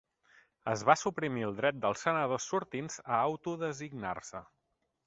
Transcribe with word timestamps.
Es 0.71 0.83
va 0.87 0.95
suprimir 1.01 1.45
el 1.49 1.53
dret 1.61 1.77
dels 1.83 2.07
senadors 2.09 2.49
sortints 2.55 2.99
a 3.05 3.21
auto 3.29 3.57
designar-se. 3.69 4.45